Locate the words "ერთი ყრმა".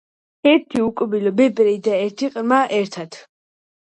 2.05-2.63